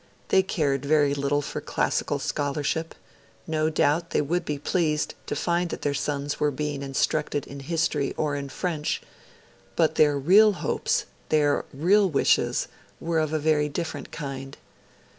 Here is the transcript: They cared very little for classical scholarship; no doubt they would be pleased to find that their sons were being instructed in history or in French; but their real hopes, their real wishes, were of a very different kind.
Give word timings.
They 0.29 0.41
cared 0.41 0.83
very 0.83 1.13
little 1.13 1.43
for 1.43 1.61
classical 1.61 2.17
scholarship; 2.17 2.95
no 3.45 3.69
doubt 3.69 4.09
they 4.09 4.21
would 4.23 4.43
be 4.45 4.57
pleased 4.57 5.13
to 5.27 5.35
find 5.35 5.69
that 5.69 5.83
their 5.83 5.93
sons 5.93 6.39
were 6.39 6.49
being 6.49 6.81
instructed 6.81 7.45
in 7.45 7.59
history 7.59 8.11
or 8.17 8.35
in 8.35 8.49
French; 8.49 9.03
but 9.75 9.97
their 10.01 10.17
real 10.17 10.53
hopes, 10.53 11.05
their 11.29 11.65
real 11.71 12.09
wishes, 12.09 12.67
were 12.99 13.19
of 13.19 13.31
a 13.31 13.37
very 13.37 13.69
different 13.69 14.11
kind. 14.11 14.57